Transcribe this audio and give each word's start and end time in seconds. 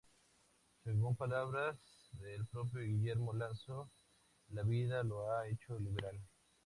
Según 0.83 1.15
palabras 1.15 1.77
del 2.13 2.47
propio 2.47 2.81
Guillermo 2.81 3.33
Lasso, 3.33 3.91
"la 4.49 4.63
vida 4.63 5.03
lo 5.03 5.29
ha 5.31 5.47
hecho 5.47 5.77
liberal". 5.77 6.19